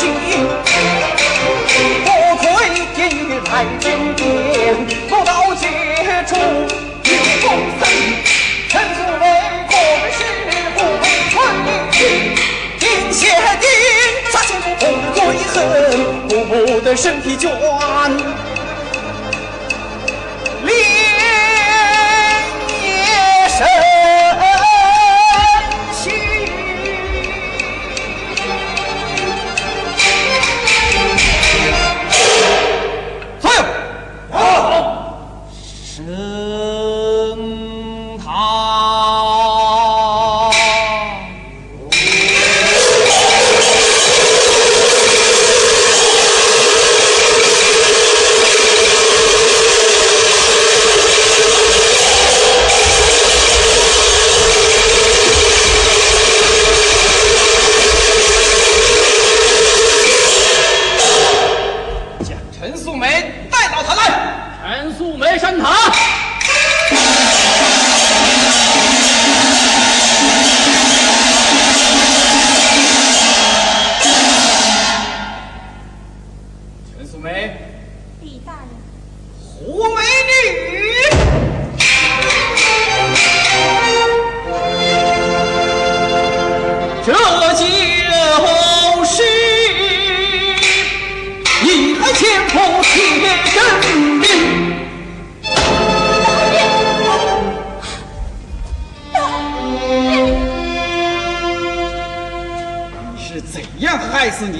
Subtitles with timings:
[0.00, 0.06] 不
[2.36, 2.44] 愧
[2.94, 4.20] 天域来天兵
[5.10, 5.66] 魔道界
[6.26, 6.34] 出
[7.04, 7.10] 阴
[7.42, 7.44] 风
[7.78, 7.82] 森
[8.70, 9.22] 陈素梅
[9.68, 9.70] 破
[10.16, 10.20] 阵
[10.74, 11.32] 不闻穿
[11.66, 11.68] 林
[13.12, 13.20] 谢
[13.60, 13.68] 顶
[14.32, 14.72] 杀心不
[15.20, 15.20] 悔
[15.52, 15.54] 恨
[16.48, 17.50] 不得身体倦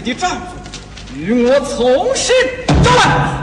[0.03, 0.47] 你的丈夫
[1.15, 2.35] 与我从新
[2.83, 3.40] 招来？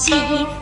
[0.00, 0.59] 笑。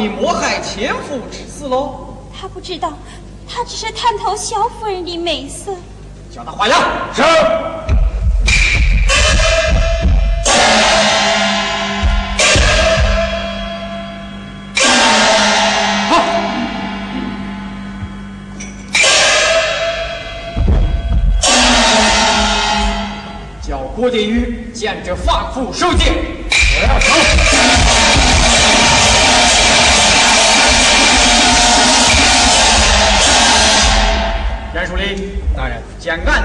[0.00, 2.16] 你谋害前夫之事喽？
[2.34, 2.94] 他不知道，
[3.46, 5.74] 他只是探讨小夫人的美色。
[6.34, 6.78] 叫他还押。
[7.14, 7.22] 是。
[16.08, 16.24] 好。
[23.60, 26.10] 叫郭殿宇见着放府受戒。
[26.72, 27.29] 我要成。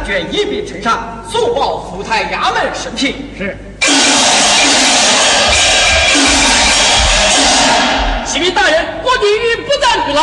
[0.06, 3.25] 卷一笔呈上，速报府台衙门审批。
[3.38, 3.57] 是。
[8.25, 10.22] 启禀大人，郭殿宇不在鼓楼，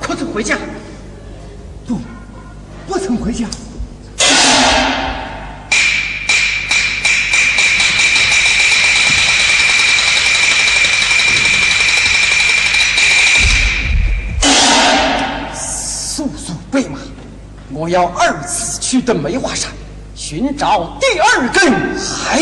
[0.00, 0.56] 可曾回家？
[1.86, 2.00] 不，
[2.86, 3.46] 不曾回家。
[17.84, 19.70] 我要二次去登梅花山，
[20.14, 22.40] 寻找第二根海。